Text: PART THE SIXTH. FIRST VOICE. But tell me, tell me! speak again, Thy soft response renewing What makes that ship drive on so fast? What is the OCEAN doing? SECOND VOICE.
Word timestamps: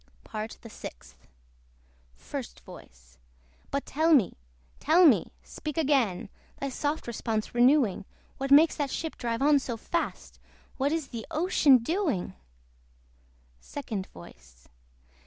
PART 0.23 0.57
THE 0.63 0.69
SIXTH. 0.71 1.27
FIRST 2.15 2.61
VOICE. 2.61 3.19
But 3.69 3.85
tell 3.85 4.15
me, 4.15 4.33
tell 4.79 5.05
me! 5.05 5.31
speak 5.43 5.77
again, 5.77 6.29
Thy 6.59 6.69
soft 6.69 7.05
response 7.05 7.53
renewing 7.53 8.05
What 8.39 8.49
makes 8.49 8.75
that 8.77 8.89
ship 8.89 9.15
drive 9.15 9.43
on 9.43 9.59
so 9.59 9.77
fast? 9.77 10.39
What 10.77 10.91
is 10.91 11.09
the 11.09 11.27
OCEAN 11.29 11.83
doing? 11.83 12.33
SECOND 13.59 14.07
VOICE. 14.07 14.67